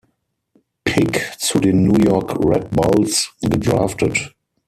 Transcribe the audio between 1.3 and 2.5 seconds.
zu den New York